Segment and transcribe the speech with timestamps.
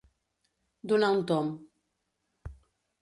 [0.93, 1.53] Donar un tomb.